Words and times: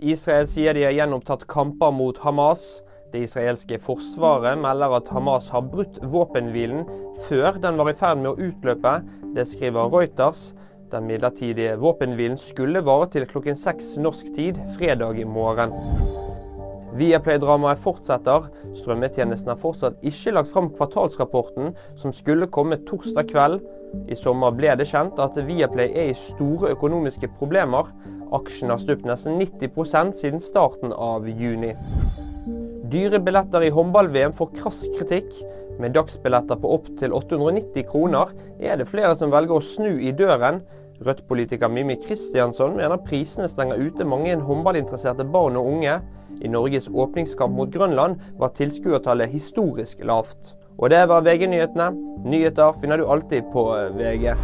Israel 0.00 0.46
sier 0.48 0.72
de 0.72 0.86
har 0.86 0.94
gjenopptatt 0.96 1.42
kamper 1.50 1.90
mot 1.92 2.18
Hamas. 2.24 2.80
Det 3.12 3.20
israelske 3.26 3.76
forsvaret 3.84 4.56
melder 4.56 4.94
at 4.96 5.10
Hamas 5.12 5.50
har 5.52 5.66
brutt 5.68 5.98
våpenhvilen 6.00 6.86
før 7.26 7.58
den 7.60 7.76
var 7.76 7.90
i 7.90 7.96
ferd 7.98 8.22
med 8.22 8.30
å 8.30 8.48
utløpe. 8.48 8.94
Det 9.36 9.44
skriver 9.50 9.90
Reuters. 9.92 10.54
Den 10.90 11.04
midlertidige 11.10 11.74
våpenhvilen 11.82 12.38
skulle 12.40 12.80
vare 12.86 13.10
til 13.12 13.26
klokken 13.28 13.58
seks 13.58 13.98
norsk 14.00 14.30
tid 14.38 14.60
fredag 14.78 15.20
i 15.20 15.26
morgen. 15.28 15.74
Viaplay-dramaet 16.96 17.82
fortsetter. 17.84 18.48
Strømmetjenesten 18.80 19.52
har 19.52 19.60
fortsatt 19.60 20.00
ikke 20.06 20.32
lagt 20.32 20.50
fram 20.54 20.70
kvartalsrapporten, 20.78 21.74
som 22.00 22.14
skulle 22.16 22.48
komme 22.48 22.80
torsdag 22.88 23.28
kveld. 23.30 23.60
I 24.08 24.16
sommer 24.16 24.54
ble 24.56 24.72
det 24.80 24.88
kjent 24.90 25.20
at 25.20 25.36
Viaplay 25.44 25.92
er 25.92 26.10
i 26.14 26.16
store 26.16 26.72
økonomiske 26.72 27.30
problemer. 27.36 27.92
Aksjen 28.36 28.70
har 28.70 28.78
stupt 28.78 29.06
nesten 29.08 29.40
90% 29.40 30.18
siden 30.18 30.42
starten 30.42 30.92
av 30.92 31.28
juni. 31.28 31.74
Dyre 32.90 33.20
billetter 33.22 33.62
i 33.62 33.70
håndball-VM 33.74 34.32
får 34.38 34.52
krass 34.56 34.84
kritikk. 34.98 35.30
Med 35.80 35.94
dagsbilletter 35.94 36.58
på 36.60 36.74
opptil 36.74 37.14
890 37.16 37.86
kroner 37.88 38.34
er 38.60 38.80
det 38.80 38.88
flere 38.90 39.14
som 39.16 39.32
velger 39.32 39.58
å 39.58 39.64
snu 39.64 39.92
i 40.02 40.12
døren. 40.16 40.60
Rødt-politiker 41.00 41.70
Mimmi 41.72 41.96
Kristiansson 42.02 42.74
mener 42.76 43.00
prisene 43.06 43.48
stenger 43.48 43.80
ute 43.80 44.04
mange 44.04 44.34
håndballinteresserte 44.36 45.24
barn 45.24 45.56
og 45.56 45.70
unge. 45.72 45.96
I 46.40 46.50
Norges 46.52 46.90
åpningskamp 46.92 47.56
mot 47.56 47.72
Grønland 47.72 48.20
var 48.40 48.54
tilskuertallet 48.58 49.32
historisk 49.32 50.04
lavt. 50.04 50.54
Og 50.80 50.90
det 50.92 51.02
var 51.08 51.24
VG-nyhetene. 51.24 51.92
Nyheter 52.24 52.76
finner 52.80 53.00
du 53.00 53.08
alltid 53.08 53.48
på 53.52 53.68
VG. 53.96 54.34